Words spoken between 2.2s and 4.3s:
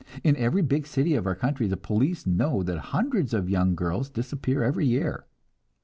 know that hundreds of young girls